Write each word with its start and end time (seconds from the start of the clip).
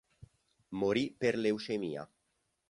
Morì 0.69 1.13
per 1.15 1.37
leucemia. 1.37 2.09